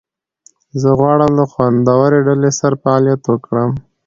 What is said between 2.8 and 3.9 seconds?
فعالیت وکړم.